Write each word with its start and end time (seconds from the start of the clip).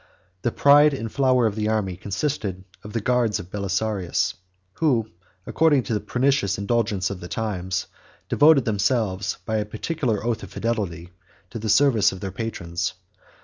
The 0.41 0.51
pride 0.51 0.95
and 0.95 1.11
flower 1.11 1.45
of 1.45 1.53
the 1.53 1.69
army 1.69 1.95
consisted 1.95 2.63
of 2.83 2.93
the 2.93 3.01
guards 3.01 3.39
of 3.39 3.51
Belisarius, 3.51 4.33
who, 4.79 5.11
according 5.45 5.83
to 5.83 5.93
the 5.93 5.99
pernicious 5.99 6.57
indulgence 6.57 7.11
of 7.11 7.19
the 7.19 7.27
times, 7.27 7.85
devoted 8.27 8.65
themselves, 8.65 9.37
by 9.45 9.57
a 9.57 9.63
particular 9.63 10.23
oath 10.25 10.41
of 10.41 10.49
fidelity, 10.53 11.11
to 11.51 11.59
the 11.59 11.69
service 11.69 12.11
of 12.11 12.19
their 12.19 12.31
patrons. 12.31 12.93